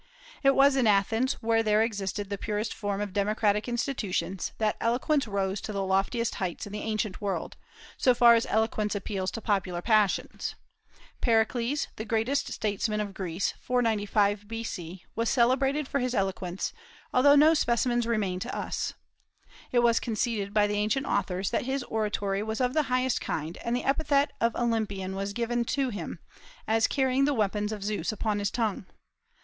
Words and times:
It 0.41 0.55
was 0.55 0.75
in 0.75 0.87
Athens, 0.87 1.33
where 1.43 1.61
there 1.61 1.83
existed 1.83 2.31
the 2.31 2.37
purest 2.39 2.73
form 2.73 3.01
of 3.01 3.13
democratic 3.13 3.67
institutions, 3.67 4.51
that 4.57 4.75
eloquence 4.81 5.27
rose 5.27 5.61
to 5.61 5.71
the 5.71 5.83
loftiest 5.85 6.33
heights 6.41 6.65
in 6.65 6.73
the 6.73 6.79
ancient 6.81 7.21
world, 7.21 7.55
so 7.97 8.15
far 8.15 8.33
as 8.33 8.47
eloquence 8.47 8.95
appeals 8.95 9.29
to 9.29 9.41
popular 9.41 9.83
passions. 9.83 10.55
Pericles, 11.21 11.85
the 11.97 12.03
greatest 12.03 12.51
statesman 12.51 12.99
of 12.99 13.13
Greece, 13.13 13.53
495 13.61 14.47
B.C., 14.47 15.05
was 15.15 15.29
celebrated 15.29 15.87
for 15.87 15.99
his 15.99 16.15
eloquence, 16.15 16.73
although 17.13 17.35
no 17.35 17.53
specimens 17.53 18.07
remain 18.07 18.39
to 18.39 18.57
us. 18.57 18.93
It 19.71 19.83
was 19.83 19.99
conceded 19.99 20.51
by 20.51 20.65
the 20.65 20.77
ancient 20.77 21.05
authors 21.05 21.51
that 21.51 21.65
his 21.65 21.83
oratory 21.83 22.41
was 22.41 22.59
of 22.59 22.73
the 22.73 22.83
highest 22.89 23.21
kind, 23.21 23.55
and 23.57 23.75
the 23.75 23.83
epithet 23.83 24.31
of 24.41 24.55
"Olympian" 24.55 25.15
was 25.15 25.31
given 25.33 25.63
him, 25.63 26.17
as 26.67 26.87
carrying 26.87 27.25
the 27.25 27.35
weapons 27.35 27.71
of 27.71 27.83
Zeus 27.83 28.11
upon 28.11 28.39
his 28.39 28.49
tongue. 28.49 28.87